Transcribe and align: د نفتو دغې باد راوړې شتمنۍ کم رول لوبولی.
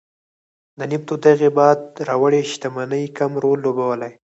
د 0.79 0.81
نفتو 0.91 1.15
دغې 1.25 1.49
باد 1.57 1.79
راوړې 2.09 2.41
شتمنۍ 2.51 3.05
کم 3.17 3.31
رول 3.43 3.59
لوبولی. 3.65 4.11